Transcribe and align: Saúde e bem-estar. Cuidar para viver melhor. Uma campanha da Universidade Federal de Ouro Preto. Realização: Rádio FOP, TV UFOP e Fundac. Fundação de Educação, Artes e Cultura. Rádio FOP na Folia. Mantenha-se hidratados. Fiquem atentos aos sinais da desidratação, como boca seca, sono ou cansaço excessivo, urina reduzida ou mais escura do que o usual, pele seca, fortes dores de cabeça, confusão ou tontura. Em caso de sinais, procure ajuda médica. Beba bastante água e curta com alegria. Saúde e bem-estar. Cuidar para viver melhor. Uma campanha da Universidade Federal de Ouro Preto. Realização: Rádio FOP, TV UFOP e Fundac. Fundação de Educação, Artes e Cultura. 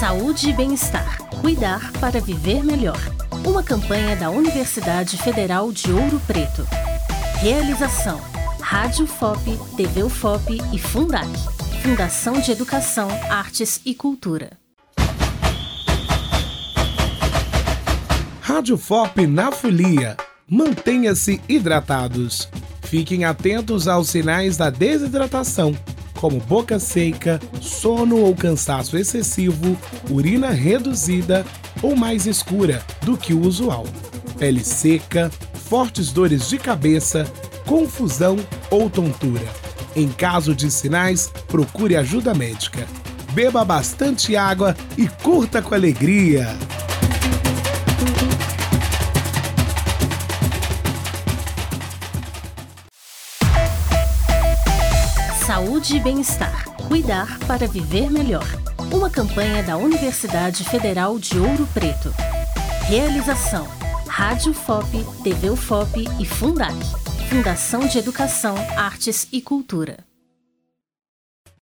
Saúde 0.00 0.48
e 0.48 0.52
bem-estar. 0.54 1.18
Cuidar 1.42 1.92
para 2.00 2.22
viver 2.22 2.64
melhor. 2.64 2.98
Uma 3.46 3.62
campanha 3.62 4.16
da 4.16 4.30
Universidade 4.30 5.18
Federal 5.18 5.70
de 5.70 5.92
Ouro 5.92 6.18
Preto. 6.26 6.66
Realização: 7.38 8.18
Rádio 8.62 9.06
FOP, 9.06 9.58
TV 9.76 10.02
UFOP 10.02 10.56
e 10.72 10.78
Fundac. 10.78 11.28
Fundação 11.82 12.40
de 12.40 12.50
Educação, 12.50 13.10
Artes 13.28 13.82
e 13.84 13.94
Cultura. 13.94 14.52
Rádio 18.40 18.78
FOP 18.78 19.26
na 19.26 19.52
Folia. 19.52 20.16
Mantenha-se 20.48 21.42
hidratados. 21.46 22.48
Fiquem 22.84 23.26
atentos 23.26 23.86
aos 23.86 24.08
sinais 24.08 24.56
da 24.56 24.70
desidratação, 24.70 25.76
como 26.20 26.38
boca 26.38 26.78
seca, 26.78 27.40
sono 27.62 28.18
ou 28.18 28.34
cansaço 28.36 28.98
excessivo, 28.98 29.74
urina 30.10 30.50
reduzida 30.50 31.46
ou 31.80 31.96
mais 31.96 32.26
escura 32.26 32.84
do 33.00 33.16
que 33.16 33.32
o 33.32 33.40
usual, 33.40 33.86
pele 34.38 34.62
seca, 34.62 35.30
fortes 35.54 36.12
dores 36.12 36.46
de 36.46 36.58
cabeça, 36.58 37.26
confusão 37.66 38.36
ou 38.70 38.90
tontura. 38.90 39.48
Em 39.96 40.08
caso 40.08 40.54
de 40.54 40.70
sinais, 40.70 41.32
procure 41.48 41.96
ajuda 41.96 42.34
médica. 42.34 42.86
Beba 43.32 43.64
bastante 43.64 44.36
água 44.36 44.76
e 44.98 45.08
curta 45.08 45.62
com 45.62 45.74
alegria. 45.74 46.54
Saúde 55.50 55.96
e 55.96 56.00
bem-estar. 56.00 56.64
Cuidar 56.86 57.36
para 57.40 57.66
viver 57.66 58.08
melhor. 58.08 58.46
Uma 58.94 59.10
campanha 59.10 59.64
da 59.64 59.76
Universidade 59.76 60.62
Federal 60.62 61.18
de 61.18 61.40
Ouro 61.40 61.66
Preto. 61.74 62.14
Realização: 62.86 63.66
Rádio 64.06 64.54
FOP, 64.54 65.04
TV 65.24 65.50
UFOP 65.50 66.04
e 66.20 66.24
Fundac. 66.24 66.76
Fundação 67.28 67.80
de 67.80 67.98
Educação, 67.98 68.54
Artes 68.76 69.26
e 69.32 69.42
Cultura. 69.42 70.09